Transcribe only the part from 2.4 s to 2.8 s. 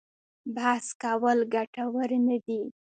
دي.